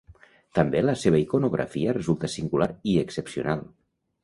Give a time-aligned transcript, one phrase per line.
[0.59, 3.65] També la seva iconografia resulta singular i excepcional.